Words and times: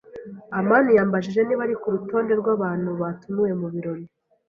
amani 0.59 0.91
yambajije 0.97 1.39
niba 1.43 1.61
ari 1.65 1.75
kurutonde 1.81 2.33
rwabantu 2.41 2.89
batumiwe 3.01 3.51
mubirori. 3.61 4.05